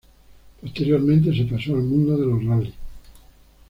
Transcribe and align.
Posteriormente 0.59 1.31
se 1.31 1.43
pasó 1.43 1.75
al 1.75 1.83
mundo 1.83 2.17
de 2.17 2.25
los 2.25 2.43
rallies. 2.43 2.73